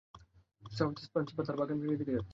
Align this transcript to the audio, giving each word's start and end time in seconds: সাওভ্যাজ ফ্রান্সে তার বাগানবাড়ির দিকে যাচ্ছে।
সাওভ্যাজ 0.71 1.05
ফ্রান্সে 1.11 1.33
তার 1.39 1.57
বাগানবাড়ির 1.59 1.99
দিকে 2.01 2.13
যাচ্ছে। 2.13 2.29